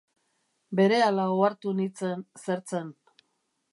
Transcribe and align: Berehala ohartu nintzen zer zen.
Berehala 0.79 1.27
ohartu 1.33 1.75
nintzen 1.81 2.25
zer 2.47 2.65
zen. 2.73 2.91